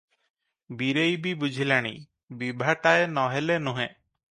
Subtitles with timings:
[0.79, 1.93] ବୀରେଇବି ବୁଝିଲାଣି,
[2.41, 3.87] ବିଭାଟାଏ ନ ହେଲେ ନୁହେଁ।